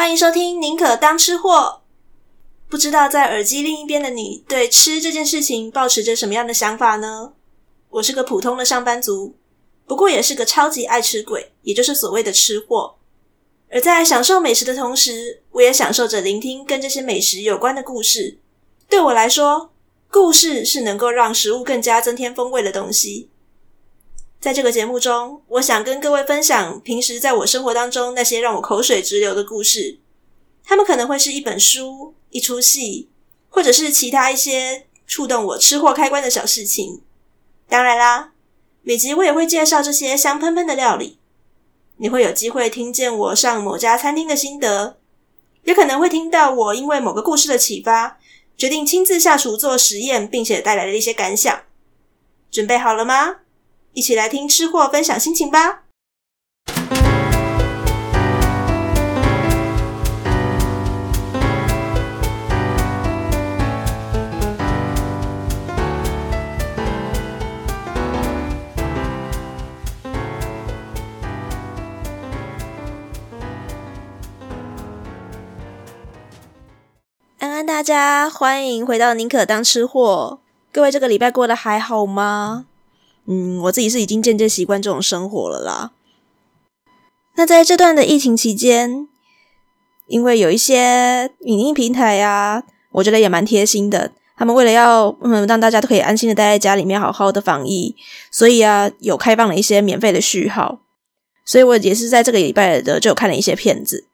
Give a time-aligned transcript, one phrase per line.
[0.00, 1.82] 欢迎收听《宁可当吃货》。
[2.70, 7.34] 不知道在耳机另一边的你，对吃这件事情抱持着什么样的想法呢？
[7.90, 9.34] 我是个普通的上班族，
[9.86, 12.96] 不过也是个超级爱吃鬼，也就是所谓的吃货。
[13.70, 18.38] 而在享受美食的同时，我也享受着聆听跟这些美食有关的故事。
[18.88, 19.70] 对我来说，
[20.10, 23.28] 故事是能够让食物更加增添风味的东西。
[24.40, 29.98] 在这个节目中，我想跟各位分享平时在我生活当中那些让我口水直流的故事。
[30.64, 33.10] 他们可能会是一本书、一出戏，
[33.50, 37.02] 或者是其他一些触动我吃货开关的小事情。
[37.68, 38.32] 当然啦，
[38.80, 41.18] 每集我也会介绍这些香喷喷的料理。
[41.98, 44.96] 你会有机会听见我上某家餐厅的心得，
[45.64, 48.18] 也可能会听到我因为某个故事的启发，
[48.56, 51.60] 决定亲自下厨做实验，并且带来的一些感想。
[52.50, 53.40] 准备好了吗？
[53.92, 55.82] 一起来听吃货分享心情吧。
[77.38, 80.40] 安安大家欢迎回到宁可当吃货。
[80.72, 82.66] 各位这个礼拜过得还好吗？
[83.26, 85.92] 嗯，我自己是已经渐渐习惯这种生活了啦。
[87.36, 89.06] 那在这段的疫情期间，
[90.08, 94.12] 因为有一些影音平台呀，我觉得也蛮贴心的。
[94.36, 97.94] 他们为了要嗯让大家都可以安心的待在家里面，好好的防疫，
[98.30, 100.80] 所以啊有开放了一些免费的序号。
[101.44, 104.06] 所以我也是在这个礼拜的就有看了一些片子。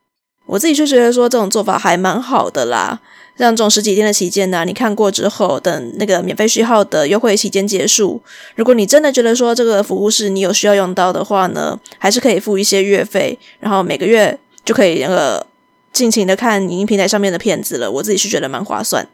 [0.47, 3.01] 我自己就觉得说这种做法还蛮好的啦。
[3.39, 8.23] 像这种十几天的期间呢，你看过之后，等那个免费序号的优惠期间结束，
[8.55, 15.47] 如果你真的觉得说这个服务是你有需要用到的话呢，还是可以付一些月费，然后每个月就可以那个
[15.93, 17.91] 尽情的看影音平台上面的片子了。
[17.91, 19.07] 我自己是觉得蛮划算。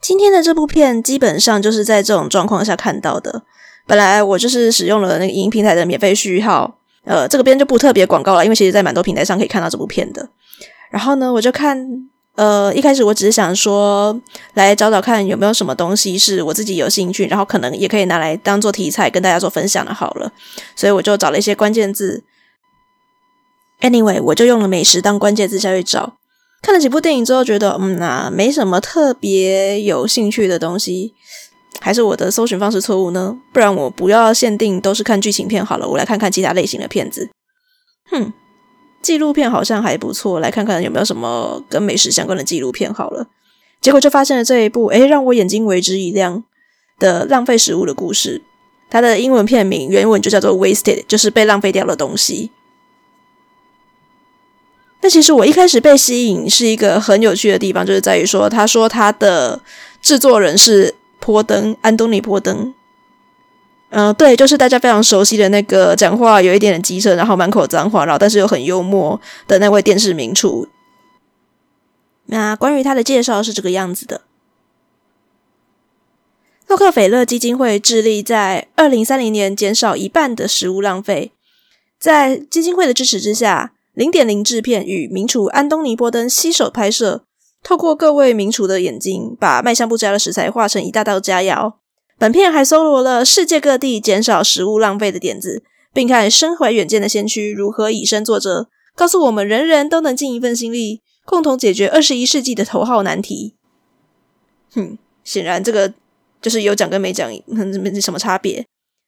[0.00, 3.42] 今天的这部片基本上就是在这种状况下看到的。
[3.86, 10.30] 本来我就是使用了那个影音平台的免费序号，呃，这个边就不特别广告了，因为其实在蛮多平台上可以看到这部片的。
[10.90, 12.08] 然后呢，我就看。
[12.34, 14.18] 呃，一开始我只是想说，
[14.54, 19.92] 来找找看有没有什么东西是我自己有兴趣，然后可能也可以拿来当做题材跟大家做分享的。
[19.92, 20.32] 好了，
[20.74, 22.24] 所以我就找了一些关键字。
[23.82, 26.16] Anyway，我就用了美食当关键字下去找，
[26.62, 31.12] 看了几部电影之后，觉得嗯呐、没什么特别有兴趣的东西，
[31.80, 33.36] 还是我的搜寻方式错误呢？
[33.52, 37.28] 不然我不要限定都是看剧情片好了，我来看看其他类型的片子。
[38.10, 38.32] 哼。
[39.02, 43.26] 纪录片好像还不错，来看看有没有什么跟美食相关的纪录片好了。
[43.80, 46.44] 结果就发现了这一部，诶，让我眼睛为之一亮
[46.98, 48.40] 的浪费食物的故事。
[48.88, 52.50] 它的英文片名原文就叫做 “Wasted”，就是被浪费掉的东西。
[55.00, 59.60] 那其实我一开始被吸引是一个很有趣的地方，就是在于说，他说他的
[60.00, 62.72] 制作人是坡登，安东尼·坡登。
[63.94, 70.66] 嗯、对，就是大家非常熟悉的那个讲话有一点点机车，然后满口脏话，然后但是又很幽默的那位电视名厨。
[72.26, 74.22] 那关于他的介绍是这个样子的：
[76.66, 81.32] 洛克菲勒基金会致力在二零三零年减少一半的食物浪费。
[82.00, 87.24] 在基金会的支持之下，零点零制片与名厨安东尼波登携手拍摄，
[87.62, 91.74] 透过各位名厨的眼睛，把卖相不佳的食材化成一大道佳肴。
[92.22, 103.56] 本片还搜罗了世界各地减少食物浪费的点子，并看身怀远见的先驱如何以身作则，告诉我们人人都能尽一份心力，共同解决二十一世纪的头号难题。
[104.72, 105.92] 哼，显然这个
[106.40, 108.64] 就是有讲跟没讲没什么差别，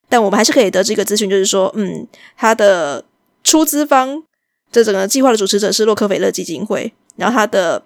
[0.09, 3.05] 但我们还是可以得知一个资讯，就是说，嗯，他的
[3.45, 4.25] 出资方
[4.73, 7.85] 这整个计划的主持者是洛克菲勒基金会，然后他的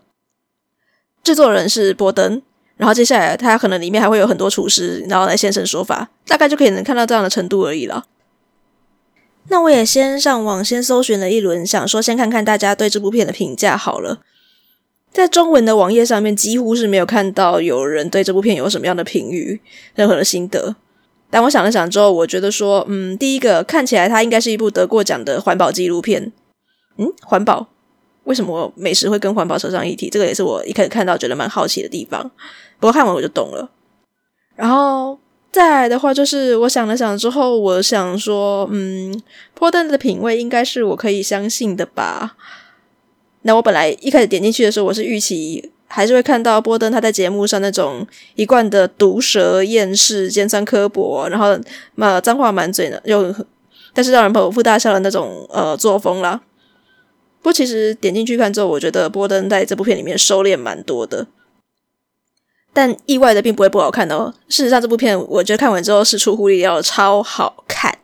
[1.23, 2.41] 制作人是波登。
[2.79, 8.07] 然后接下来，它可能里面还会有很多厨师，然后来现身说法，大概就可以能看到这样的程度而已了。
[9.49, 14.21] 那我也先上网先搜寻了一轮，想说先看看大家对这部片的评价好了。
[15.11, 19.61] 在中文的网页上面，几乎是没有看到有人对这部片有什么样的评语，
[19.95, 20.77] 任何的心得。
[21.31, 26.31] 但我想了想之后，我觉得说，嗯，第一个看起来它应该是一部得过奖的环保纪录片。
[26.99, 27.69] 嗯，环保。
[28.29, 30.11] 为什么美食会跟环保扯上一体？
[30.11, 32.23] 这个也是我一开始看到觉得蛮好奇的地方。
[32.79, 33.71] 不过看完我就懂了。
[34.55, 35.19] 然后
[35.51, 39.19] 再来的话，就是我想了想之后，我想说，嗯，
[39.55, 42.37] 波登的品味应该是我可以相信的吧。
[43.43, 51.59] 那我本来一开始点进去的时候，我是预期还是会看到波登他在节目上那种一贯的毒舌、厌世、尖酸刻薄，然后
[51.95, 53.35] 嘛脏话满嘴的，又
[53.95, 56.39] 但是让人捧腹大笑的那种呃作风啦。
[57.41, 61.27] 不过其实点进去看之后，我觉得波登在这部片里面收敛蛮多的，
[62.73, 64.35] 但意外的并不会不好看哦。
[64.49, 67.99] 事实上，这部片我觉得看完之后是出乎意料的超好看。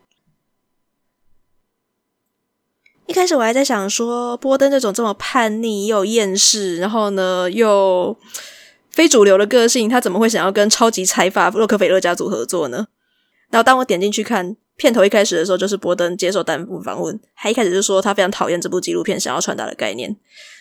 [3.06, 8.16] 一开始我还在想说，波登这种这么叛逆又厌世，然后呢又
[8.90, 12.86] 非主流的个性，他怎么会想要跟超级财阀洛克菲勒家族合作呢？
[13.50, 20.16] 然后当我点进去看片头，一开始的时候就是波登接受弹幕访问，他一开始就说他非常讨厌这部纪录片想要传达的概念，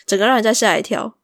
[0.06, 1.16] 整个让人家吓一跳。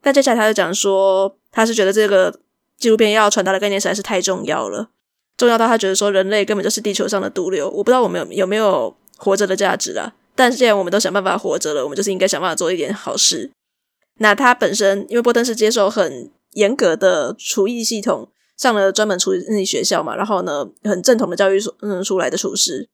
[0.00, 2.40] 但接下来他就讲说，他是觉得这个
[2.78, 4.90] 纪录片要传达的概念实在是太重要了，
[5.36, 7.68] 重要到他觉得说人类根本就是地球上的毒瘤。
[7.70, 10.14] 我不知道我们有有没有活着的价值啦。
[10.34, 13.50] 但是既然我们都想办法活着了，我们就是应该想办法做一点好事。
[14.18, 22.88] 那他本身，因为波登是接受很严格的厨艺系统，上了专门厨艺学校嘛，然后呢，很正统的教育所嗯出来的厨师，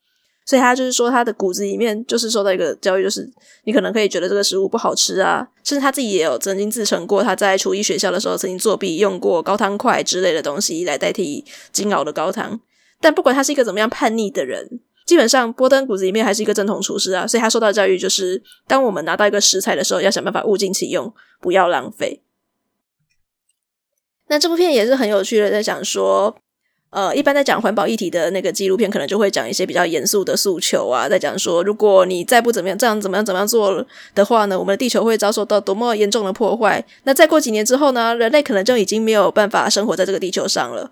[0.47, 3.29] 所以他就是说他的骨子里面就是受到一个教育，就是
[3.65, 12.61] 你可能可以觉得这个食物不好吃啊，甚至他自己也有曾经自称过他在厨艺学校的时候曾经作弊，用过高汤块之类的东西来代替精熬的高汤。
[13.01, 14.81] 但不管他是一个怎么样叛逆的人。
[15.07, 21.11] 基本上，波登骨子里面还是一个正统厨师啊，所以他受到教育就是，当我们拿到一个食材的时候，要想办法物尽其用，
[21.41, 22.23] 不要浪费。
[24.29, 26.35] 那这部片也是很有趣的，在讲说，
[26.91, 36.85] 呃，一般在讲环保议题的那个纪录片，可能就会讲一些比较严肃的诉求啊，在讲说，如果你再不怎么样，这样怎么样怎么样做的话呢，我们的地球会遭受到多么严重的破坏。
[37.05, 40.91] 那再过几年之后呢，人类可能就已经没有办法生活在这个地球上了。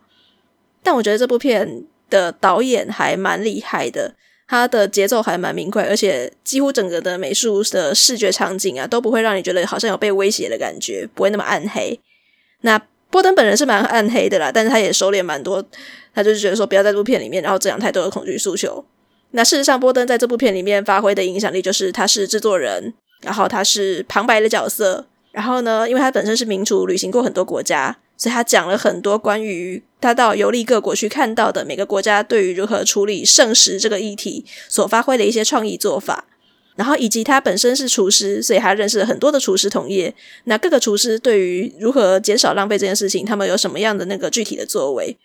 [0.83, 1.85] 但我觉得这部片。
[2.09, 4.15] 的导演还蛮厉害的，
[4.47, 11.99] 他的节奏还蛮明快，而且几乎整个的美术的视觉场景啊，都不会让你觉得好像有被威胁的感觉，不会那么暗黑。
[12.61, 12.81] 那
[13.17, 15.65] 波登本人是蛮暗黑的啦，但是他也收敛蛮多，
[16.15, 18.85] 他就是觉得说不要在这部片里面，然后这样太多的恐惧诉求。
[19.31, 22.93] 那事实上，波登在这部片里面发挥的影响力，就是他是制作人，
[23.23, 27.97] 然后他是旁白的角色，然后呢，因为他本身是民主，旅行过很多国家。
[28.19, 36.27] 所以他讲了很多关于他到游历各国去看到的每个国家对于如何处理圣石这个议题所发挥的一些创意做法，
[36.77, 40.15] 然后以及他本身是厨师，所以他认识了很多的厨师同业。
[40.45, 45.17] 那各个厨师对于如何减少浪费这件事情，他们有什么样的那个具体的作为？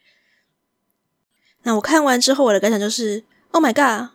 [1.63, 4.11] 那我看完之后，我的感想就是：Oh my god！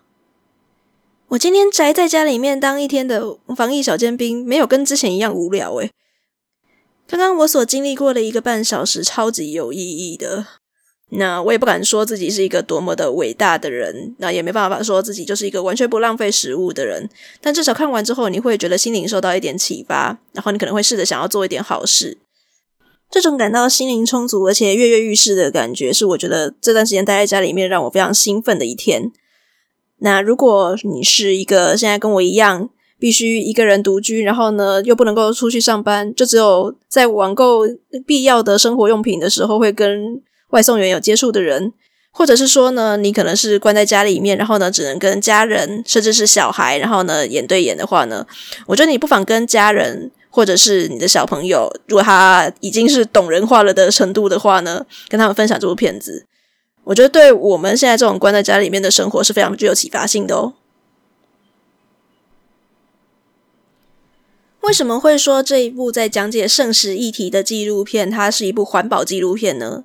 [1.29, 5.91] 我今天宅在家里面当一天的防疫小尖兵，没有跟之前一样无聊诶。
[7.07, 10.47] 刚刚我所经历过的一个半小时，超级有意义的。
[11.11, 17.09] 那我也不敢说自己是一个多么的伟大的人，那也没办法说自己就是一个完全不浪费食物的人。
[17.41, 22.19] 但至少看完之后，你会觉得心灵受到一点启发，然后你可能会试着想要做一点好事。
[23.09, 29.13] 这种感到心灵充足而且跃跃欲试的感觉，是我觉得这段时间待在家里面让我非常兴奋的一天。
[30.01, 32.69] 那如果你是一个现在跟我一样，
[32.99, 37.61] 必须一个人独居，然后呢，又不能够出去上班，就只有在网购
[38.05, 40.21] 必要的生活用品的时候会跟
[40.57, 41.75] 外送员有接触的人，
[42.11, 48.27] 或者是说呢，你可能是关在家里面，然后呢，只能跟家人甚至是小孩，然后呢，眼对眼的话呢，
[48.65, 56.25] 我觉得你不妨跟家人或者是你的小朋友，如果他已经是懂人话了的程度的话呢，跟他们分享这部片子，
[56.85, 60.55] 我觉得对我们现在这种关在家里面的生活是非常具有启发性的哦。
[64.63, 69.85] 为什么会说这一部在讲解剩食议题的纪录片，它是一部环保纪录片呢？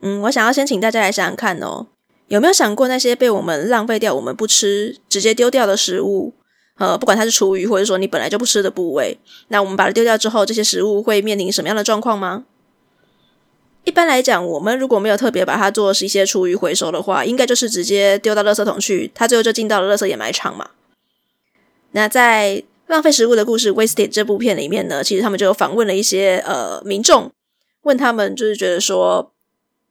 [0.00, 1.86] 嗯，我想要先请大家来想想看哦，
[2.28, 6.34] 有没有想过那些被我们浪费掉、我们不吃、直接丢掉的食物？
[6.78, 12.44] 呃，不管它是厨余，或者说你本来就不吃的部位，那我们把它丢掉之后，这些食物会面临什么样的状况吗？
[13.84, 20.70] 一般来讲，我们如果没有特别把它做是一些厨余回收的话，应该就是直接丢到垃圾桶去，它最后就进到了垃圾掩埋场嘛。
[21.92, 27.30] 那在浪费食物的故事《Wasted》这部片里面呢，其实他们就有访问了一些呃民众，
[27.82, 29.32] 问他们就是觉得说，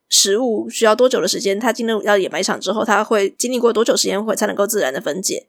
[0.09, 1.59] 食物需要多久的时间？
[1.59, 5.45] 它进入到掩埋场之后，它会经历过多久时间会才能够自然的分解？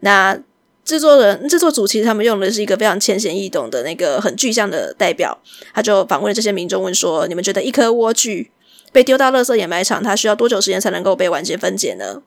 [0.00, 0.38] 那
[0.84, 5.38] 制作人、制作组其实他们用的是一个非常浅显易懂的那个很具象的代表，
[5.74, 8.48] 他就访问这些民众，问说：你们觉得一颗莴苣
[8.92, 12.22] 被丢到垃圾掩埋场，它需要多久时间才能够被完全分解呢？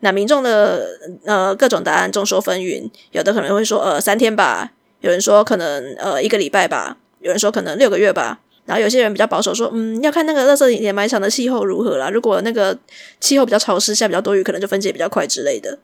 [0.00, 12.78] 那民众的呃各种答案众说纷纭，有的可能会说呃三天吧，有人说可能呃一个礼拜吧，有人说可能六个月吧，然后有些人比较保守说嗯要看那个垃圾掩埋场的气候如何啦，如果那个
[13.20, 15.78] 气候比较潮湿，下比较多雨，可能就分解比较快之类的。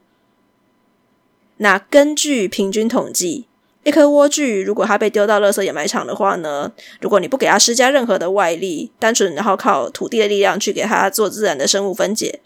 [1.59, 3.47] 那根据平均统计，
[3.85, 6.73] 一颗莴苣如果它被丢到垃圾掩埋场的话呢，
[7.03, 12.41] 如果你不给它施加任何的外力，单纯然后靠土地的力量去给它做自然的生物分解。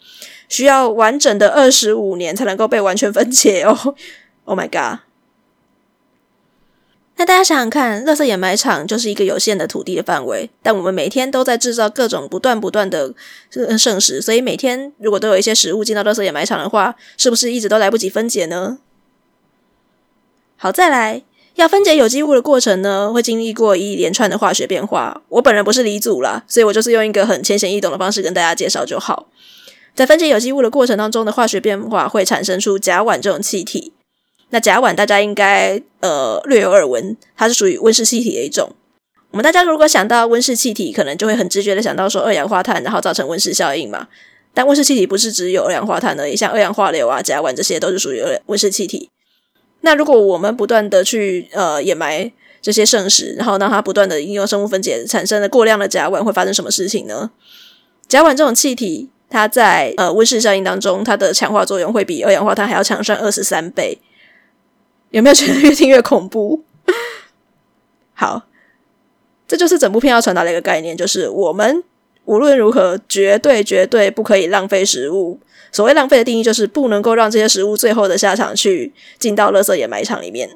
[0.49, 3.95] 需要完整的二十五年才能够被完全分解哦
[4.43, 5.04] ！Oh my god！
[7.17, 13.13] 那大家想想看，垃圾掩埋场就是一个有限的土地的范围，但我们每天都在制造各种不断不断的
[13.77, 18.79] 剩食，所以每天如果都有一些食物进到垃圾掩埋场的话，是不是一直都来不及分解呢？
[20.57, 21.23] 好，再来
[21.55, 25.21] 要分解有机物的过程呢，会经历过一连串的化学变化。
[25.29, 29.29] 我本人不是理组啦，所以我就是用一个很浅显易懂的方式跟大家介绍就好。
[29.95, 33.93] 在分解有机物的过程当中的化学变化会产生出甲烷这种气体。
[34.49, 38.71] 那甲烷大家应该呃略有耳闻，它是属于温室气体的一种。
[39.31, 44.07] 我们大家如果想到温室气体，可能就会很直觉的想到说二氧化碳，然后造成温室效应嘛。
[44.53, 49.09] 但温室气体不是只有二氧化碳而已，像二氧化硫啊、甲烷这些都是属于温室气体。
[49.81, 57.31] 那如果我们不断的去呃掩埋这些剩食，然后让它不断的应用生物分解，产生了过量的甲烷，会发生什么事情呢？
[58.07, 63.99] 甲烷这种气体，它在呃温室效应当中，它的强化作用会比二氧化碳还要强上二十三倍。
[65.15, 66.61] 有没有觉得越听越恐怖？
[68.13, 68.47] 好，
[69.47, 71.81] 这就是整部片要传达的一个概念，就是我们
[72.25, 75.39] 无论如何绝对绝对不可以浪费食物。
[75.71, 80.49] 所谓浪费的定义，就是不能够让这些食物最后的下场去进到垃圾掩埋场里面。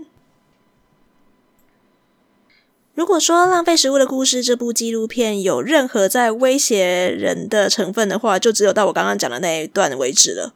[2.95, 10.53] 如果说《浪费食物的故事》这部纪录片有任何在威胁人的成分的话，就只有到我刚刚讲的那一段为止了。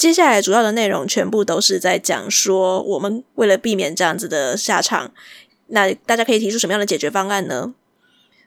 [0.00, 5.12] 接下来主要的内容全部都是在讲说，我们为了避免这样子的下场，
[5.66, 7.74] 那大家可以提出什么样的解决方案呢？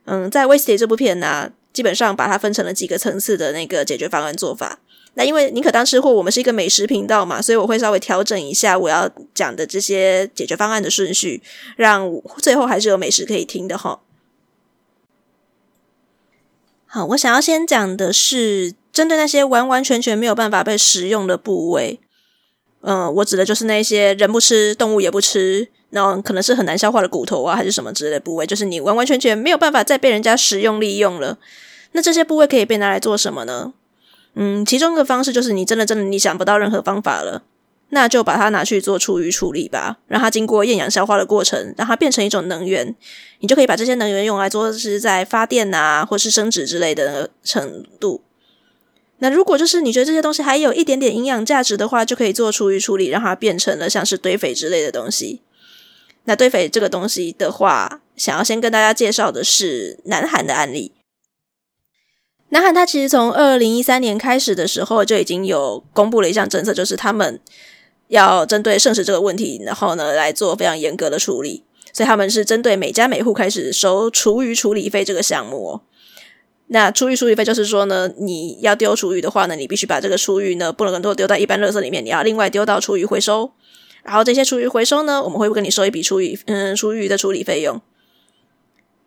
[0.05, 4.79] 嗯，在《Wasted》这部片呢、基本上把它分成了几个层次的那个解决方案做法。
[5.13, 11.43] 那因为宁可当吃货，我们是一个美食频道嘛，所以我会稍微调整一下我要讲的这些解决方案的顺序，
[11.75, 14.01] 让最后还是有美食可以听的哈。
[16.87, 21.99] 好，我想要先讲的是针对那些完完全全没有办法被食用的部位，
[22.81, 31.39] 嗯，我指的就是那些人不吃、动物也不吃，然后可能是很难消化的骨头啊，还是什么之类的部位，就是你完完全全没有办法再被人家食用利用了。
[31.93, 33.73] 那这些部位可以被拿来做什么呢？
[34.35, 37.43] 嗯，其中一个方式就是你真的真的你想不到任何方法了，
[37.89, 42.95] 那就把它拿去做厨余处理吧，让它经过厌氧消化的过程，让它变成一种能源，
[43.39, 48.21] 你就可以把这些能源用来做是在发电啊，或是生质之类的程度。
[49.23, 55.39] 那如果就是你觉得这些东西还有一点点营养价值的话，就可以做厨余处理，让它变成了像是堆肥之类的东西。
[56.25, 60.91] 那堆肥这个东西的话，想要先跟大家介绍的是南韩的案例。
[62.49, 67.39] 南韩它其实从二零一三年开始的时候就已经有公布了一项政策，就是他们
[68.09, 71.63] 要针对剩食这个问题，然后呢来做非常严格的处理。
[71.93, 75.81] 所以他们是针对每家每户开始收厨余处理费这个项目哦。
[76.73, 83.51] 那厨余处理费就是说呢，你要丢厨余的话呢，你必须把这个厨余呢不能够丢到一般垃圾里面，你要另外丢到厨余回收。
[84.01, 87.79] 然后这些厨余回收呢，我们会不跟你收一笔厨余嗯厨余的处理费用。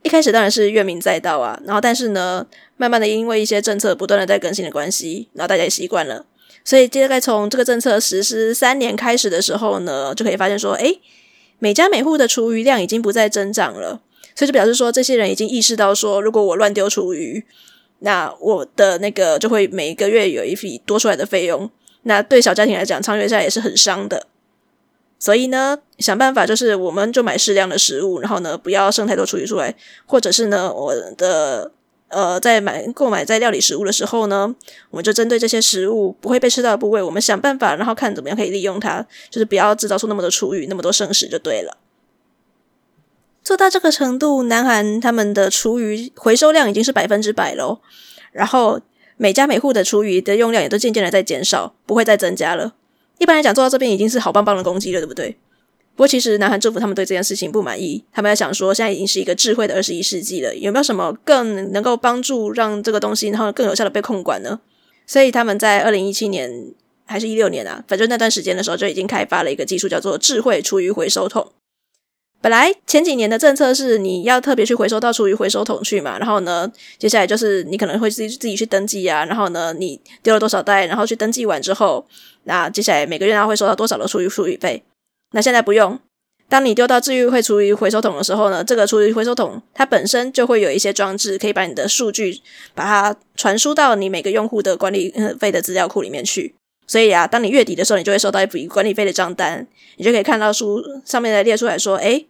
[0.05, 2.47] 一开始当然是怨民载道啊，然后但是呢，
[2.77, 6.25] 慢慢的因为一些政策不断的在更新的关系，然后大家也习惯了，
[6.65, 11.01] 所以大概从这个政策实施三年开始的时候呢，就可以发现说，诶，
[11.59, 14.01] 每家每户的厨余量已经不再增长了，
[14.37, 17.45] 所以就表示说，这些人已经意识到说，如果我乱丢厨余，
[18.01, 21.69] 那我的那个就会每一个月有一笔多出来的费用，
[22.03, 24.27] 那对小家庭来讲，长远下也是很伤的。
[25.19, 29.75] 所以呢，想办法就是，我们就买适量的食物，然后呢，不要剩太多厨余出来，
[30.05, 31.73] 或者是呢，我的
[32.09, 34.55] 呃，在买购买在料理食物的时候呢，
[34.91, 41.79] 我们就针对这些食物不会被吃到的部位，我们想办法，然后看怎么样可以利用它，就是不要制造出那么多厨余，那么多剩食就对了。
[43.47, 47.79] 做到这个程度，南韩他们的厨余回收量已经是百分之百喽，
[48.33, 48.81] 然后
[49.17, 52.75] 每家每户的厨余的用量也都渐渐的在减少，不会再增加了。
[53.19, 55.39] 一般来讲，做到这边已经是好棒棒的攻击了，对不对？
[55.95, 64.59] 不过，其实南韩政府他们对这件事情不满意，他们在想说，现在已经是一个智慧的二十一世纪了，有没有什么更能够帮助让这个东西然后更有效的被控管呢？
[65.07, 66.75] 所以他们在二零一七年
[67.05, 71.53] 还是一六年啊，反正那段时间的时候就已经开发了一个技术，叫做智慧厨余回收桶。
[72.47, 82.07] 本来前几年的政策是你要特别去回收到厨余回收桶去嘛，然后呢，接下来就是你可能会自己自己去登记啊，然后呢，你丢了多少袋，然后去登记完之后。
[82.45, 84.81] 那接下来每个月他会收到多少的厨余处理费？
[85.33, 85.99] 那现在不用，
[86.49, 92.41] 当你丢到治愈会厨余回收桶的时候呢，这个厨余回收桶它本身就会有一些装置，可以把你的数据
[92.77, 96.55] 把它传输到你每个用户的管理费的资料库里面去。
[96.89, 102.25] 所以啊，当你月底的时候，你就会收到一笔管理费的账单，你就可以看到书上面的列出来说，哎，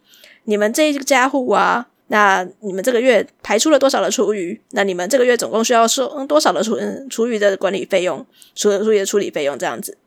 [0.46, 4.60] 你们这一家户啊，那你们这个月排出了多少的厨余？
[4.70, 6.78] 那你们这个月总共需要收多少的厨
[7.10, 8.24] 厨余的管理费用，
[8.54, 9.98] 厨厨余的处理费用这样子。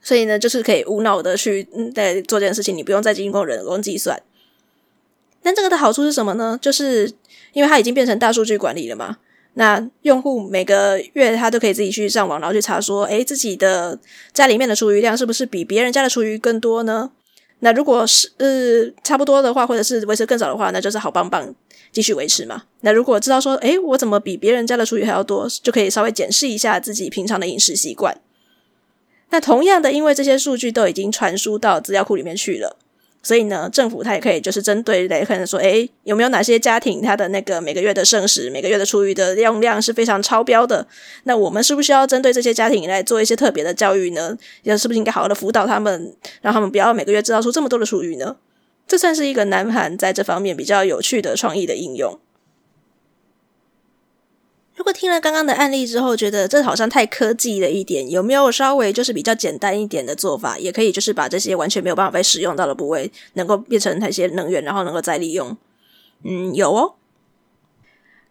[0.00, 4.22] 所以呢，就是可以无脑的去嗯在做这件事情，你不用再经过人工计算。
[5.42, 6.58] 但这个的好处是什么呢？
[6.60, 7.12] 就是
[7.52, 9.18] 因为它已经变成大数据管理了嘛。
[9.54, 13.98] 那用户每个月他都可以自己去上网，然后去查说，诶，自己的
[14.34, 17.10] 家里面的厨余量是不是比别人家的厨余更多呢？
[17.60, 21.54] 那如果是呃差不多的话，或者是维持更少的话，那就是好棒棒，
[21.90, 22.64] 继续维持嘛。
[22.82, 28.20] 那如果知道说，诶，我怎么比别人家的厨余还要多，就可以稍微检视一下自己平常的饮食习惯。
[29.30, 32.76] 那同样的，因为这些数据都已经传输到资料库里面去了。
[33.26, 40.86] 所以呢，政府它也可以就是针对来看说，诶，有没有哪些家庭他的那个每个月的剩食、每个月的厨余的用量是非常超标的？
[41.24, 44.38] 那我们是不是要针对这些家庭来做一些特别的教育呢？
[44.62, 48.36] 也是不是应该好好的辅导他们，让他们不要每个月制造出这么多的厨余呢？
[48.86, 52.20] 这算是一个南韩在这方面比较有趣的创意的应用。
[54.76, 65.56] 如果听了刚刚的案例之后，觉得这好像太科技了一点，有没有稍微就是比较简单一点的做法，也可以就是把这些完全没有办法被使用到的部位，能够变成那些能源，然后能够再利用？
[66.24, 66.94] 嗯，有哦。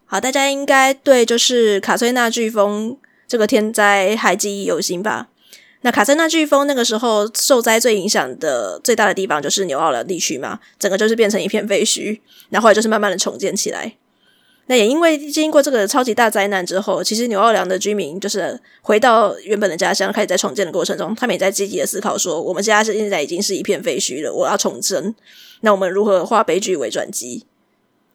[0.05, 2.95] 好，大家应该对就是卡崔娜飓风
[3.27, 5.29] 这个天灾还记忆犹新吧？
[5.81, 13.95] 那卡崔娜飓风那个时候受灾最影响的最大的地方就是纽奥良地区嘛，整个就是变成一片废墟，然后后来就是慢慢的重建起来。
[14.67, 25.13] 那也因为经过这个超级大灾难之后，其实纽奥良的居民就是回到原本的家乡，开始在重建的过程中，他们也在积极的思考说，我们家现在已经是一片废墟了，我要重生，
[25.62, 27.45] 那我们如何化悲剧为转机？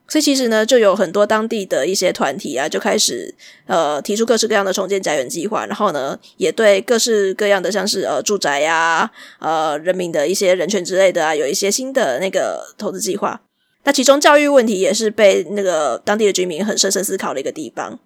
[0.09, 3.33] 所以其实呢，就有很多当地的一些团体啊，就开始
[3.66, 13.40] 呃提出各式各样的重建家园计划，然后呢，也对各式各样的像是呃住宅呀、呃人民的一些人权之类的啊，有一些新的那个投资计划。
[13.84, 17.99] 那其中教育问题也是被那个当地的居民很深深思考的一个地方，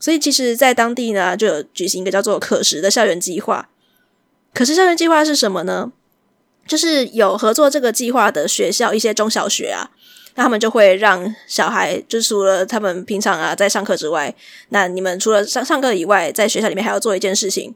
[0.00, 3.70] 所以其实，在当地呢，就有举行一个叫做“可食”的校园计划。
[4.52, 5.92] 可食校园计划是什么呢？
[6.66, 9.90] 就是有合作这个计划的学校，一些中小学啊，
[10.34, 14.34] 那他们就会让小孩，就除了他们平常啊在上课之外，
[14.70, 17.74] 那你们除了上上课以外，在学校里面还要做一件事情，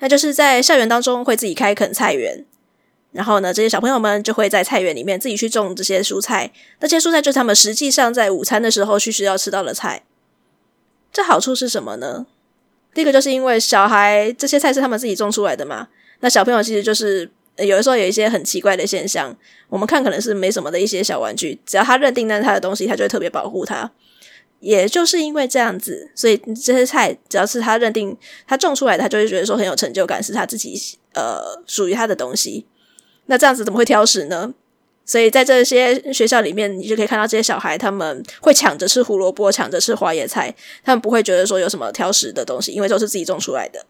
[0.00, 2.44] 那就是在校园当中会自己开垦菜园。
[3.14, 6.50] 然后呢，这些小朋友们就会在菜园里面自己去种这些蔬菜，
[6.80, 10.02] 那些蔬菜就是他们实际上在午餐的时候去需要吃到的菜。
[11.12, 12.26] 这好处是什么呢？
[12.92, 15.86] 第一个就是因为小孩这些菜是他们自己种出来的嘛，
[16.20, 19.36] 那小朋友其实就是有的时候有一些很奇怪的现象，
[19.68, 23.92] 我们看可能是没什么的一些小玩具，只要他认定那是他的东西，他就会特别保护它。
[24.58, 30.74] 也就是因为这样子，所以这些菜只要是他认定他种出来的，他就会觉得说很有成就感，是他自己
[31.12, 32.66] 呃属于他的东西。
[33.26, 34.54] 那这样子怎么会挑食呢？
[35.06, 43.84] 所以在这些学校里面，你就可以看到这些小孩，他们会抢着吃胡萝卜，抢着吃花椰菜，他们不会觉得说有什么挑食的东西，因为都是自己种出来的。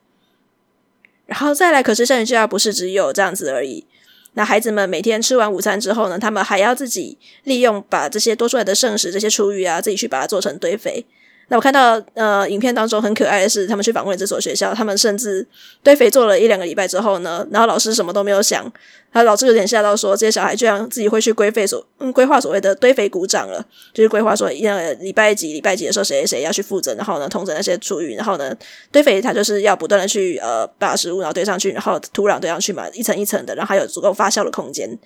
[1.26, 3.86] 然后再来，可是校园计划不是只有这样子而已。
[4.32, 11.06] 那孩子们每天吃完午餐之后呢，他们还要自己利用把这些多出来的剩食、这些厨余啊，自己去把它做成堆肥。
[11.48, 15.46] 那我看到，呃，影片当中很可爱的是，他们去访问这所学校，他们甚至
[15.82, 18.72] 堆肥做了一两个礼拜之后呢，然后老师什么都没有想，
[19.12, 28.56] 他老师有点吓到说，这些小孩居然自己会去规划所，嗯，规划所谓的堆肥鼓掌了，就是规划说，呃，礼拜几礼拜几的时候，谁谁要去负责，然后呢，通知那些厨余，然后呢，
[28.90, 34.98] 堆肥它就是要不断的去，呃，把食物然后堆上去，然后土壤堆上去嘛，一层一层的，然后还有足够发酵的空间，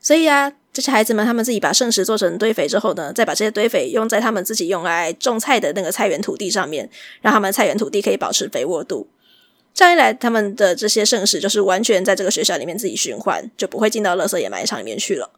[0.00, 0.52] 所以啊。
[0.80, 6.88] 这些孩子们，他们自己把剩食做成堆肥之后呢，再把这些堆肥用在他们自己用来种菜的那个菜园土地上面，
[7.20, 9.06] 让他们菜园土地可以保持肥沃度。
[9.74, 15.30] 这样一来，他们的这些圣石就是完全在这个学校里面自己循环，就不会进到垃圾掩埋场里面去了。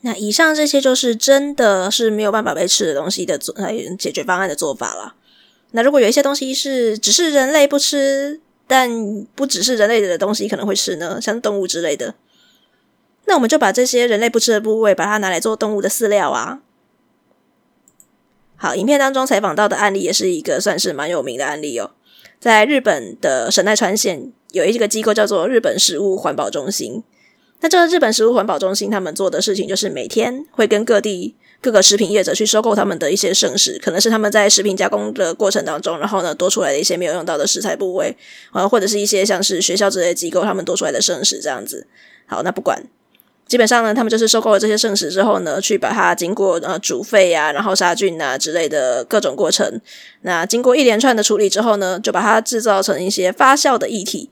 [0.00, 3.54] 那以上这些就是真的是没有办法被吃的东西的做
[3.96, 5.14] 解决方案的做法了。
[5.70, 12.14] 那如果有一些东西是只是人类不吃，但不只是人类的东西可能会吃呢，像动物之类的。
[13.24, 16.60] 那我们就把这些人类不吃的部位，把它拿来做动物的饲料啊。
[18.54, 21.90] 好，影片当中采访到的案例也是一个算是蛮有名的案例哦。
[22.38, 27.02] 在日本的神奈川县，有一个机构叫做日本食物环保中心。
[27.62, 31.34] 那这个日本食物环保中心，他们做的事情就是每天会跟各地。
[31.62, 38.16] 各个食品业者去收购他们的一些剩食，可能是他们在食品加工的过程当中，然后呢多出来的一些没有用到的食材部位，
[38.50, 41.86] 啊，或者是一些像是学校之类机构他们多出来的剩食这样子。
[42.26, 42.82] 好，那不管，
[43.46, 49.80] 基本上呢，他们就是收购了这些剩食之后呢，去把它经过呃煮沸啊，然后杀菌啊之类的各种过程，
[50.22, 54.30] 那经过一连串的处理之后呢，就把它制造成一些发酵的液体。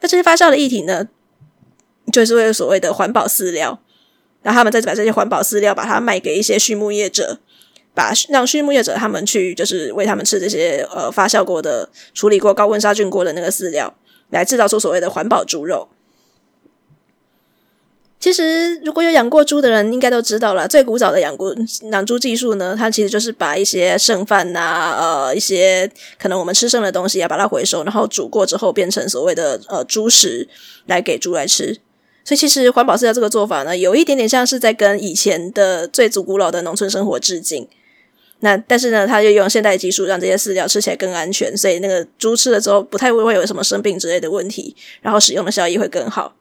[0.00, 1.08] 那这些发酵的液体呢，
[2.12, 3.80] 就是为了所谓的环保饲料。
[4.42, 7.38] 然后他们再把这些环保饲料把它卖给一些畜牧业者，
[7.94, 13.94] 把让畜牧业者他们去就是喂他们吃这些呃发酵过的、处理过高温杀菌过的那个饲料，
[14.30, 15.88] 来制造出所谓的环保猪肉。
[18.18, 20.68] 其实，如果有养过猪的人，应该都知道了。
[20.68, 21.56] 最古早的养过
[21.90, 30.46] 养猪技术呢，它其实就是把一些剩饭呐、呃，一些可能我们吃剩的东西啊，把它回收，然后煮过之后变成所谓的呃猪食，
[30.84, 31.80] 来给猪来吃。
[32.24, 37.66] 所以，其实环保饲料这个做法呢，有一点点像是在跟以前的最祖古老的农村生活致敬。
[38.40, 46.34] 那但是呢，它就用现代技术让这些饲料吃起来更安全，所以那个猪吃了之后不太会会有什么生病之类的问题，然后使用的效益会更好。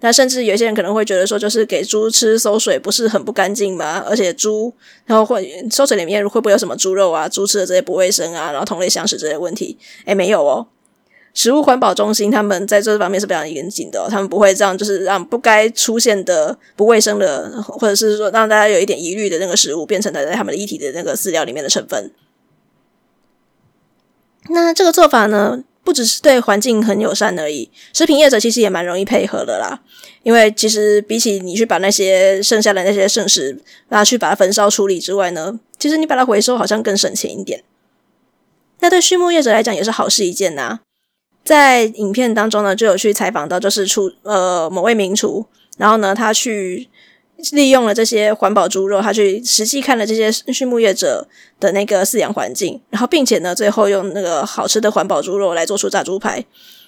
[0.00, 4.04] 那甚至有些人可能会觉得说，就是给猪吃馊水不是很不干净吗？
[4.06, 4.72] 而且猪，
[5.06, 7.28] 然后会馊水里面会不会有什么猪肉啊？
[7.28, 9.76] 猪吃的这些不卫生啊，然后同类相食这些问题？
[10.04, 10.68] 诶，没有哦。
[11.38, 22.10] 食物环保中心他们在这方面是非常严谨的，他们不会这样，就是让不该出现的不卫生的，或者是说让大家有一点疑虑的那个食物，变成了在他们的液体的那个饲料里面的成分。
[24.48, 29.80] 那这个做法呢，不只是对环境很友善而已，食品业者其实也蛮容易配合的啦。
[30.24, 37.62] 因为其实比起你去把那些剩下的那些剩食拿去把它焚烧处理之外呢，其实你把它回收好像更省钱一点。
[38.80, 40.80] 那对畜牧业者来讲也是好事一件呐、
[41.48, 45.46] 在影片当中呢，就有去采访到，就是厨呃某位名厨，
[45.78, 46.88] 然后呢他去。
[47.52, 51.24] 利用了这些环保猪肉，他去实际看了这些畜牧业者
[51.60, 56.44] 的那个饲养环境，然后并且呢，最后用那个好吃的环保猪肉来做出炸猪排，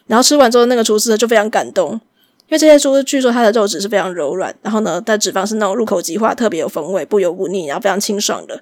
[0.08, 2.00] 然后吃完之后，那个厨师就非常感动，因
[2.48, 8.60] 为这些猪据说它的肉质是非常柔软，然后呢，它脂肪是那种入口即化，特别有风味，不油不腻，然后非常清爽的。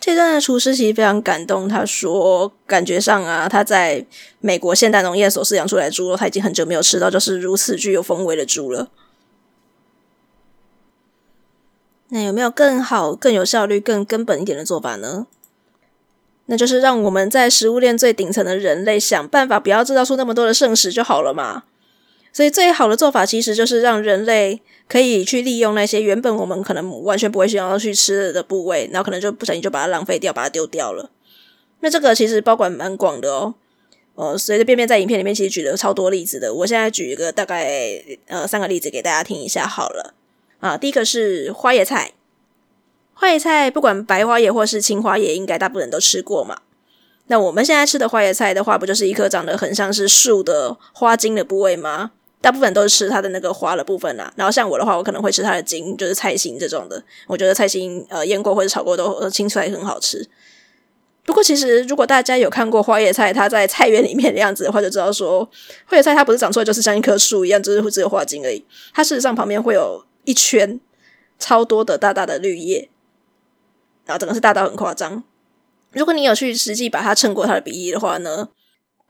[0.00, 4.06] 这段的厨师其实非常感动，他说感觉上啊，他在
[4.40, 8.88] 美国现代农业所饲养出来的猪肉，他已经很久没有吃到就是如此具有风味的猪了。
[12.10, 15.26] 那有没有更好、更有效率、更根本一点的做法呢？
[16.46, 21.64] 那就是让我们在食物链最顶层的人类想办法，不要制造出那么多的剩食就好了嘛。
[22.32, 31.10] 所以最好的做法其实就是让人类可以去利用那些原本我们可能完全不会想要去吃的部位，然后可能就不小心就把它浪费掉，把它丢掉了。
[31.80, 33.54] 那这个其实包管蛮广的哦。
[34.14, 40.12] 呃，随随便便在影片里面其实举了超多例子的，我现在举一个大概呃三个例子给大家听一下好了。
[40.58, 42.14] 啊，第一个是花椰菜，
[43.14, 46.62] 花椰菜不管白花椰或是青花椰，应该大部分人都吃过嘛。
[47.28, 52.10] 那我们现在吃的花椰菜的话，不就是一颗长得很像是树的花茎的部位吗？
[52.40, 54.32] 大部分都是吃它的那个花的部分啦。
[54.36, 57.02] 然后像我的话，我可能会吃它的茎，就是菜心这种的。
[57.26, 60.28] 我觉得菜心呃腌过或者炒过都青出来很好吃。
[61.24, 65.48] 不过其实如果大家有看过花椰菜，它在菜园里面的样子的话，就知道说
[65.86, 68.64] 花椰菜它不是长出来就是像一棵树一样，就是只有花茎而已。
[68.94, 70.04] 它事实上旁边会有。
[70.24, 70.78] 一圈
[71.38, 72.90] 超多的大大的绿叶，
[74.04, 75.24] 然后整个是大到很夸张。
[75.92, 78.50] 如果你有去实际把它称过它的比例的话呢，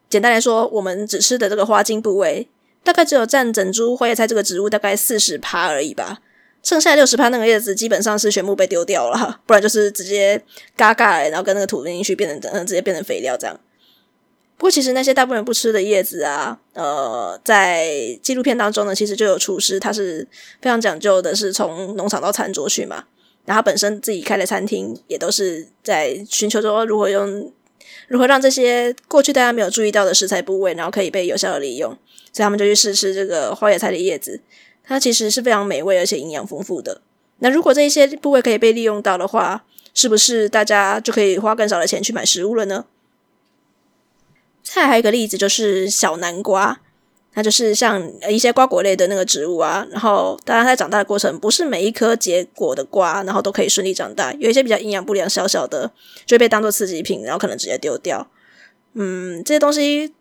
[0.08, 2.48] 简单来说，我们只吃的这个花茎部位，
[2.88, 6.20] 大概只有占整株花椰菜这个植物大概四十趴而已吧。
[6.62, 10.42] 剩下六十趴那个叶子基本上是全部被丢掉了， 不然就是直接
[10.74, 13.60] 嘎嘎，然后跟那个土进去变成嗯，直接变成肥料这样。
[14.56, 20.26] 不过，其实那些大部分人不吃的叶子啊，呃，在纪录片当中呢，其实就有厨师，他是
[20.62, 23.04] 非常讲究的，是从农场到餐桌去嘛。
[23.44, 27.52] 然后本身自己开的餐厅，也都是在寻求说如何用，
[28.08, 31.94] 如何让这些过去大家没有注意到的食材部位，然后可以被有效的利用。
[32.38, 34.40] 所以他们就去试吃这个花椰菜的叶子，
[34.84, 37.02] 它其实是非常美味而且营养丰富的。
[37.40, 42.84] 那如果这一些部位可以被利用到的话，是不是大家就可以花更少的钱去买食物了呢？
[44.62, 46.80] 再还有一个例子就是小南瓜，
[47.32, 49.84] 它就是像一些瓜果类的那个植物啊。
[49.90, 54.32] 然后，当然在长大的过程，不是每一颗结果的瓜，然后都可以顺利长大。
[54.34, 55.90] 有一些比较营养不良、小小的，
[56.24, 58.30] 就被当做刺激品，然后可能直接丢掉。
[58.94, 60.12] 嗯，这些东西，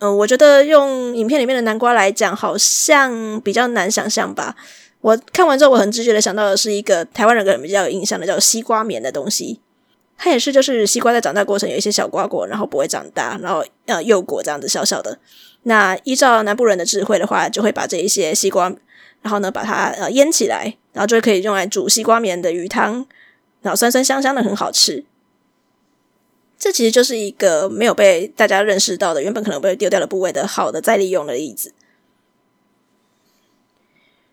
[0.00, 4.54] 嗯、我觉得用影片里面的南瓜来讲，好像比较难想象吧。
[5.00, 9.60] 我看完之后，我很直觉的想到的是一个台湾人可能比较有印象的，叫西瓜棉的东西。
[10.16, 15.18] 它也是，就是西瓜在长大过程有一些小瓜果，然后不会长大，然后呃幼果这样子小小的。
[15.64, 18.72] 那依照南部人的智慧的话，就会把这一些西瓜，
[19.22, 23.06] 然后呢把它呃腌起来，然后就可以用来煮西瓜棉的鱼汤，
[23.62, 25.04] 然后酸酸香香的很好吃。
[26.64, 31.74] 这其实就是一个没有被大家认识到的，原本可能被丢掉的部位的好的再利用的例子。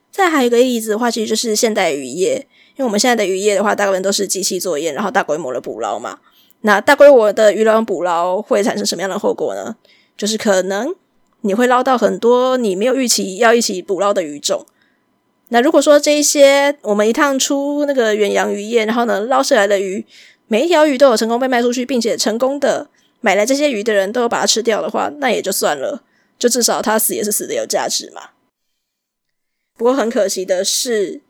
[0.10, 2.48] 再还有一个例子的话，其实就是现代渔业。
[2.70, 6.20] 因为我们现在的渔业的话，大部分都是机器作业，然后大规模的捕捞嘛。
[6.62, 9.76] 那大规模的渔捞捕捞会产生什么样的后果呢？
[10.16, 10.96] 就是可能
[11.42, 14.66] 你会捞到很多你没有预期要一起捕捞的鱼种。
[15.50, 20.06] 那如果说这一些我们一趟出那个远洋渔业，然后呢捞上来的鱼
[20.52, 22.90] 每一条鱼都有成功被卖出去，并且成功的
[23.22, 26.04] 买来这些鱼的人都有把它吃掉的话，那也就算了，
[26.38, 28.32] 就至少他死也是死的有价值嘛。
[29.78, 31.22] 不过很可惜的是，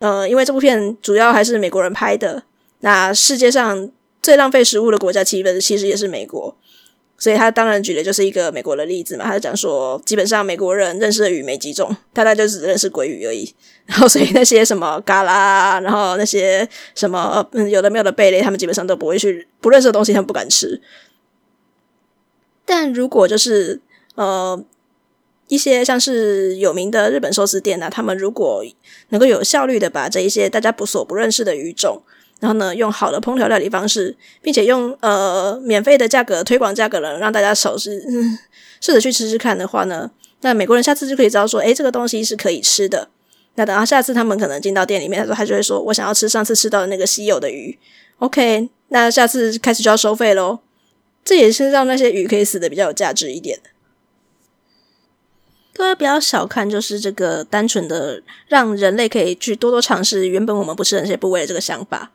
[0.00, 2.42] 呃，因为这部片主要还是美国人拍的，
[2.80, 6.56] 那世界上最浪费食物的国家其实其实也是美国。
[7.24, 13.50] 所以他当然举的就是一个美国的例子嘛，他就讲说，基本上美国人认识的鱼没几种，大概就只认识鲑鱼而已。
[13.86, 20.82] 然后所以那些什么嘎啦，然后那些什么嗯有的没有的贝类，他们基本上都不会去不认识的东西，他们不敢吃。
[22.66, 23.80] 但如果就是
[24.16, 24.62] 呃
[25.48, 28.62] 一些像是有名的日本寿司店呢、他们如果
[29.08, 32.02] 能够有效率的把这一些大家不所不认识的鱼种。
[32.40, 38.02] 然后呢，用好的烹调料理方式，并且用呃免费的价格推广价格了，让大家尝试
[38.80, 40.10] 试着去吃吃看的话呢，
[40.42, 43.08] 那美国人下次就可以知道说，诶，这个东西是可以吃的。
[43.54, 47.78] 那等到下次他们可能进到店里面的时候，他就会说，我想要吃上次吃到的那个稀有的鱼。
[48.18, 50.58] OK，那下次开始就要收费喽。
[51.24, 53.60] 这也是让那些鱼可以死的比较有价值一点。
[55.72, 62.12] 各位不要小看，就是这个单纯的让人类可以去多多尝试原本我们不吃的那些部位的这个想法。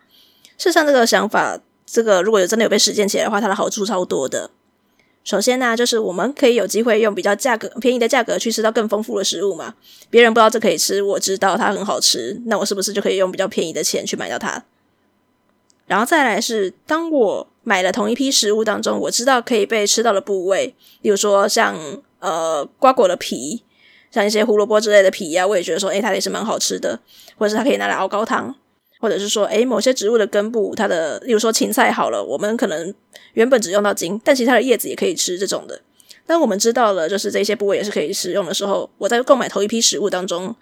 [0.60, 4.52] 事实上，这个想法，这个如果有真的有被实践起来的话，它的好处超多的。
[5.24, 9.76] 首先呢、就是我们可以有机会用比较价格便宜的价格去吃到更丰富的食物嘛。
[10.10, 14.62] 别人不知道这可以吃，我知道它很好吃，那我是不是就可以用比较便宜的钱去买到它？
[15.88, 21.78] 然后再来是，当我买了同一批食物当中，我知道可以被吃到的部位，比如说像
[22.20, 23.64] 呃瓜果的皮，
[24.12, 27.00] 像一些胡萝卜之类的皮呀、啊，我也觉得说，诶，它也是蛮好吃的，
[27.38, 28.56] 或者是它可以拿来熬高汤。
[29.00, 32.94] 或者是说，诶，某些植物的根部，它的，例如说芹菜好了，我们可能
[33.34, 35.82] 原本只用到茎，但其实它的叶子也可以吃这种的。
[36.26, 40.54] 当我们知道了，就是这些部位也是可以使用的时候，我在购买头一批食物当中，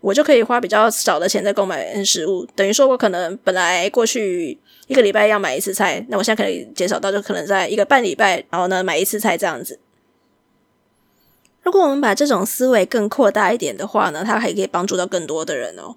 [0.00, 2.44] 我就可以花比较少的钱在购买食物。
[2.54, 9.78] 等于说，我可能本来过去一个礼拜要买一次菜，那我现在可以减少到就可能在一个半礼拜，然后呢买一次菜这样子。
[11.62, 15.96] 如果我们把这种思维更扩大一点的话呢，它还可以帮助到更多的人哦。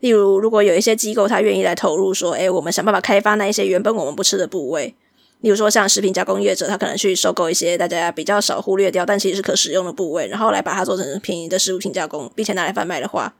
[0.00, 4.94] 例如，如果有一些机构，他愿意来投入，说：“诶，我们想办法开发那一些原本我们不吃的部位。”
[5.40, 13.34] 例如说，像食品加工业者，他可能去收购一些大家比较少忽略掉，但其实是可使用的部位，然后来把它做成便宜的食物品加工，并且拿来贩卖的话，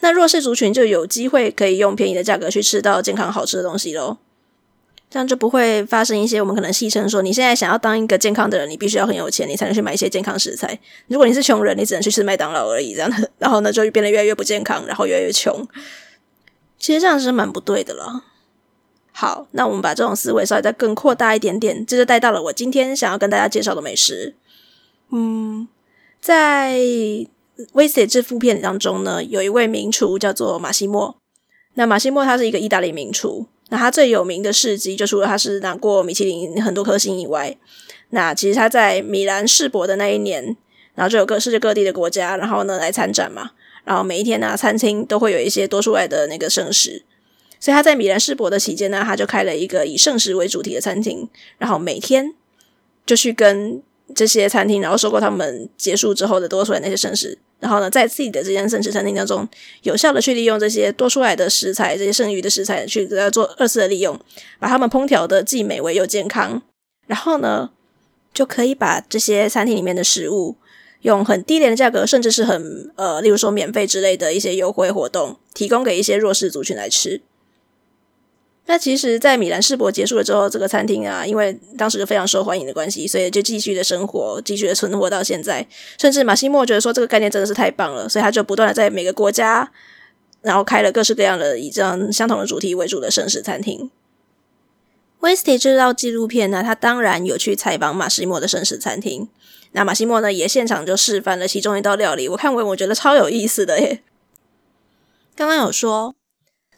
[0.00, 4.18] 那弱势族群就有机会可以用便宜的价格去吃到健康好吃的东西喽。
[5.08, 10.78] 这样就不会发生一些我们可能戏称说，你现在想要当一个健康的人，你必须要很有钱，你才能去买一些健康食材。
[11.06, 12.92] 如果你是穷人，你只能去吃麦当劳而已。
[12.92, 15.66] 这样，然后呢，就变得越来越不健康，然后越来越穷。
[16.78, 18.24] 其实这样是蛮不对的了。
[19.12, 24.34] 好，那我们把这种思维稍微再更扩大一点点，这就带到了我今天想要跟大家介绍的美食。
[25.10, 25.68] 嗯，
[26.20, 26.76] 在
[27.72, 31.16] 《Wasted》这部片当中呢，有一位名厨叫做马西莫。
[31.74, 33.46] 那马西莫他是一个意大利名厨。
[33.68, 37.56] 那他最有名的事迹，就除了他是拿过米其林很多颗星以外，
[38.10, 40.56] 那其实他在米兰世博的那一年，
[40.94, 43.50] 然后就有各世界各地的国家，然后呢来参展嘛，
[43.84, 47.04] 然后每一天呢，餐厅都会有一些多出来的那个剩食，
[47.58, 52.34] 所以他在米兰世博的期间呢，他就开了一个以剩食为主题的餐厅，然后每天
[53.04, 53.82] 就去跟
[54.14, 57.38] 这些餐厅，然后收购他们结束之后的多出来那些剩食。
[57.58, 59.48] 然后呢，在自己的这间生食餐厅当中，
[59.82, 64.20] 有效的去利用这些多出来的食材，这些剩余的食材去给它做二次的利用，
[64.58, 66.62] 把它们烹调的既美味又健康。
[67.06, 67.70] 然后呢，
[68.34, 70.56] 就可以把这些餐厅里面的食物
[71.00, 77.22] 用很低廉的价格，甚至是很呃，例如说免费之类的一些优惠活动，提供给一些弱势族群来吃。
[78.68, 85.64] 那其实，在米兰世博结束了之后，这个餐厅啊，因为当时就非常受欢迎的关系，所以就继续的生活，继续的存活到现在。
[85.96, 89.70] 甚至马西莫觉得说这个概念真的是太棒了，所以他就不断的在每个国家，
[90.42, 93.88] 然后开了各式各样的以这样相同的主题为主的剩食餐厅。
[95.20, 99.28] Wasted 这套纪录片呢，他当然有去采访马西莫的剩食餐厅。
[99.70, 104.02] 那马西莫呢，也现场就示范了其中一道料理，我看完我觉得超有意思的耶。
[105.36, 106.15] 刚刚有说。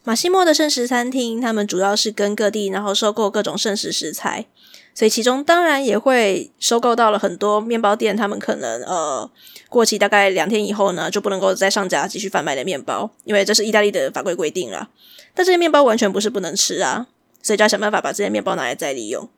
[0.09, 4.47] 马西莫的圣食餐厅，他们主要是跟各地，然后收购各种圣食食材，
[4.95, 9.31] 所以其中当然也会收购到了很多面包店，他们可能呃
[9.69, 14.89] 过期大概两天以后呢，就不能够再上架继续贩卖的面包，因为这是意大利的法规规定了。
[15.35, 17.09] 但这些面包完全不是不能吃啊，
[17.43, 19.29] 所以就要想办法把这些面包拿来再利用。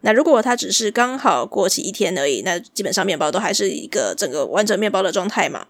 [0.00, 5.66] 那如果它只是刚好过期一天而已，那基本上面包都还是一个整个完整面包的状态嘛，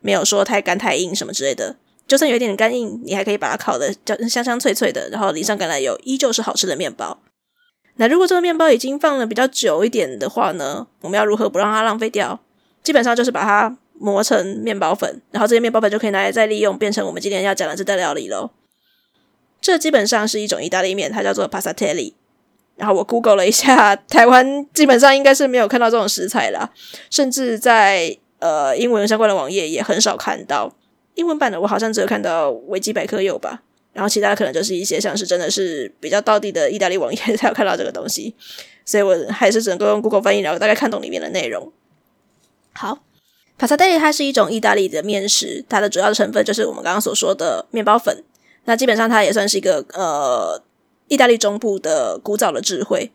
[0.00, 1.76] 没有说太干太硬什么之类的。
[2.12, 3.90] 就算有一点干硬，你还可以把它烤得
[4.28, 7.18] 香香脆脆的，然后淋上橄榄油，依旧是好吃的面包。
[7.96, 12.38] 那如果这个面包已经放了比较久一点的话呢，我们要如何不让它浪费掉？
[12.82, 18.50] 基本上就是把它磨成面包粉，然后这些面包粉就可以拿来再利用，变成我们今天要讲的这道料理喽。
[19.62, 22.12] 这基本上是一种意大利面，它叫做 Passatelli。
[22.76, 26.70] 然后我 Google 了一下，台湾基本上应该是没有看到这种食材啦，
[27.08, 30.74] 甚至在呃英文相关的网页也很少看到。
[31.14, 38.34] 英文版的我好像只有看到维基百科有吧，然后其他可能就是一些像是真的是比较道地的意大利网页才有看到这个东西，
[38.84, 41.72] 所以我还是只能够用 Google 翻译，然后大概看懂里面的内容。
[42.72, 43.00] 好
[43.58, 48.24] 卡萨 s 里它是一种意大利的面食，它的主要的成分就是我们刚刚所说的面包粉。
[48.64, 50.62] 那基本上它也算是一个呃。
[51.08, 53.12] 意大利中部的古早的智慧，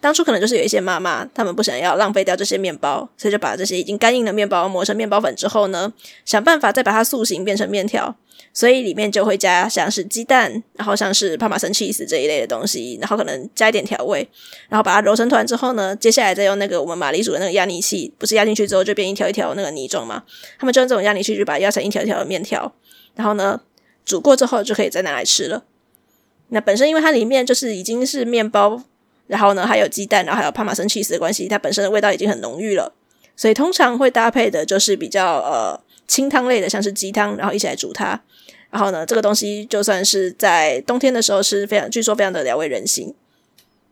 [0.00, 5.92] 当初可能就是有一些妈妈，他们不想要浪费掉这些面包，所以就把这些已经干硬的面包磨成面包粉之后呢，
[6.24, 8.14] 想办法再把它塑形变成面条，
[8.52, 14.28] 所以里面就会加像是鸡蛋，然后像是帕玛森起司这一类的东西，然后可能加一点调味，
[14.68, 20.22] 然后把它揉成团之后呢，接下来再用那个我们马铃薯的那个压泥器，不是压进去之后就变一条一条那个泥状嘛，
[20.58, 22.70] 他们就用这种压泥器去把它压成一条一条的面条，
[23.14, 23.62] 然后呢
[24.04, 25.64] 煮过之后就可以再拿来吃了。
[26.50, 28.84] 那本身因为它里面就是已经是面包，
[29.26, 32.92] 然后呢还有鸡蛋，然后还有帕玛森起司的关系，它本身的味道已经很浓郁了，
[33.36, 38.20] 所以通常会搭配的就是比较呃清汤类的，像是鸡汤，然后一起来煮它。
[38.70, 43.14] 然后呢，这个东西就算是在冬天的时候是非常，据说非常的疗愈人心。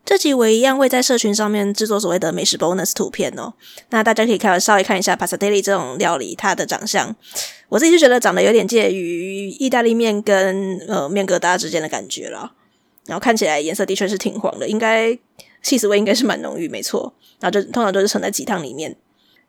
[0.04, 3.54] 这集我一样会在社群上面制作所谓的美食 bonus 图片哦，
[3.88, 7.16] 那大家可以看稍微看一下 Passatelli 这种料理它的长相，
[7.70, 12.52] 我自己就觉得长得有点介于意大利面跟呃面疙瘩之间的感觉了，
[13.06, 15.18] 然后看起来颜色的确是挺黄的，应该
[15.62, 18.96] 起司味应该是蛮浓郁，没错，然后就通常都是盛在鸡汤里面。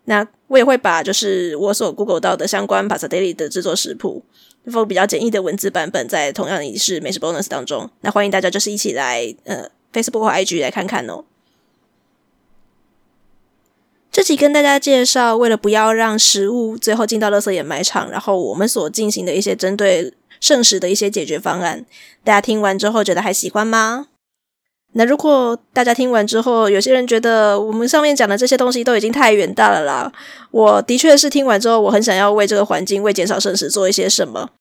[0.06, 4.24] 那我也会把就是我所 Google 到的相关 Passatelli 的制作食谱，
[4.66, 9.70] 放比较简易的文字版本在同样也是美食 bonus 当中，那欢迎大家就是一起来呃。
[9.94, 11.24] Facebook 或 IG 来看看哦。
[14.12, 21.86] 这集跟大家介绍，为了不要让食物最后进到垃圾掩埋场，然后我们所进行的一些针对剩食的一些解决方案。
[22.24, 24.08] 大家听完之后觉得还喜欢吗？
[24.98, 30.12] 那如果大家听完之后，有些人觉得我们上面讲的这些东西都已经太远大了啦，
[30.52, 34.52] 我的确是听完之后，我很想要为这个环境、为减少剩食做一些什么。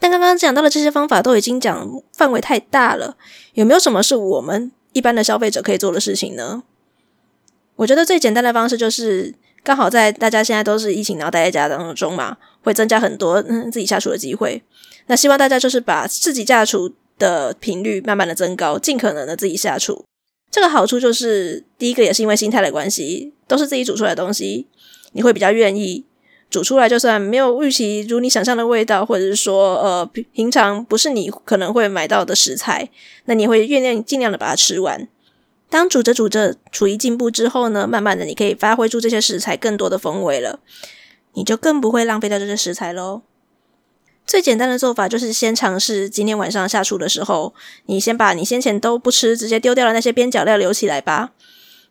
[0.00, 3.16] 但刚刚讲到的这些方法都已经讲范围太大了，
[3.52, 6.62] 有没有什么是我们一般的消费者可以做的事情呢？
[7.76, 14.60] 我觉得最简单的方式就是，刚好在大家现在都是疫情，然后待在家当中嘛，会增加很多嗯自己下厨的机会。
[15.06, 20.04] 那希望大家就是把自己下厨的频率慢慢的增高，尽可能的自己下厨。
[20.50, 24.66] 这个好处就是，第一个也是因为心态的关系，都是自己煮出来的东西，
[25.12, 26.04] 你会比较愿意。
[26.48, 32.88] 煮出来就算没有预期如你想象的味道，或者是说呃平常不是你可能会买到的食材，
[33.24, 35.08] 那你会愿意尽量的把它吃完。
[35.68, 40.60] 当煮着煮着厨艺进步之后呢，慢慢的你可以发挥出这些食材更多的风味了，
[41.36, 43.22] 你就更不会浪费掉这些食材喽。
[44.26, 51.30] 最简单的做法就是先尝试今天晚上下厨的时候，你先把你先前都不吃直接丢掉的那些边角料留起来吧。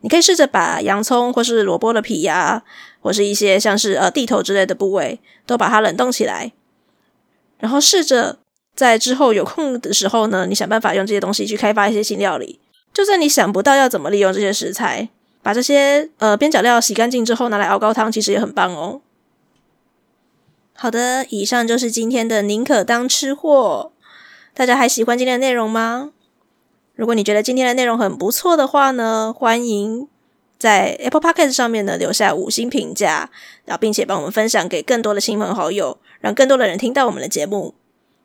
[0.02, 2.64] 你可以试着把洋葱或是萝卜的皮呀，
[3.00, 6.52] 或是一些像是呃地头之类的部位，都把它冷冻起来，
[7.60, 8.40] 然后试着
[8.76, 12.60] 在之后有空的时候呢，你想办法用这些东西去开发一些新料理。
[12.94, 15.08] 就算你想不到要怎么利用这些食材，
[15.42, 19.02] 把这些呃边角料洗干净之后拿来熬高汤，其实也很棒哦。
[20.78, 23.94] 好的，以上就是今天的宁可当吃货。
[24.54, 26.12] 大家还喜欢今天的内容吗？
[26.96, 30.06] 如果你觉得今天的内容很不错的话呢，欢迎
[30.60, 33.30] 在 Apple Podcast 上面呢留下五星评价，
[33.64, 37.76] 然后并且帮我们分享给更多的亲朋好友，让更多的人听到我们的节目。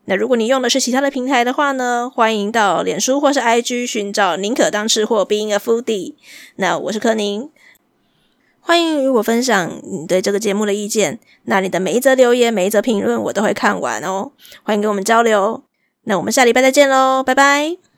[0.06, 6.14] 那如果你用的是其他的平台的话呢，欢迎到脸书或是 IG 寻找宁可当吃货 Being a Foodie。
[6.56, 7.48] 那我是柯宁，
[8.70, 11.18] 欢迎与我分享你对这个节目的意见。
[11.46, 14.30] 那你的每一则留言、每一则评论我都会看完哦，
[14.62, 15.64] 欢迎跟我们交流。
[16.04, 17.89] 那我们下礼拜再见喽，拜拜。